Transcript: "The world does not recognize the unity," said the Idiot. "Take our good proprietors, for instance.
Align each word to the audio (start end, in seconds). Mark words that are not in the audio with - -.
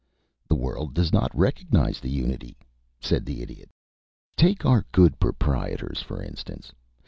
"The 0.47 0.55
world 0.55 0.95
does 0.95 1.13
not 1.13 1.29
recognize 1.37 1.99
the 1.99 2.09
unity," 2.09 2.57
said 2.99 3.23
the 3.23 3.43
Idiot. 3.43 3.69
"Take 4.35 4.65
our 4.65 4.83
good 4.91 5.19
proprietors, 5.19 6.01
for 6.01 6.23
instance. 6.23 6.71